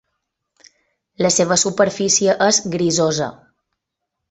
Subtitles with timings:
[1.25, 3.31] La seva superfície és grisosa.